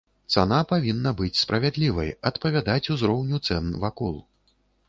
Цана 0.35 0.59
павінна 0.71 1.11
быць 1.19 1.37
справядлівай, 1.41 2.09
адпавядаць 2.31 2.91
узроўню 2.97 3.41
цэн 3.47 3.73
вакол. 3.85 4.19